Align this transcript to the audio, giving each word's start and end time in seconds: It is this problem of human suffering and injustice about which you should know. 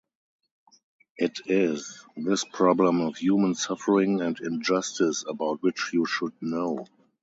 It 1.17 1.41
is 1.45 2.03
this 2.17 2.43
problem 2.43 3.01
of 3.01 3.17
human 3.17 3.53
suffering 3.53 4.19
and 4.21 4.35
injustice 4.39 5.23
about 5.27 5.61
which 5.61 5.91
you 5.93 6.07
should 6.07 6.33
know. 6.41 6.87